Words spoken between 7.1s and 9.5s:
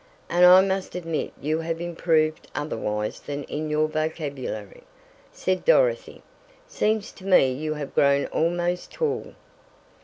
to me you have grown almost tall."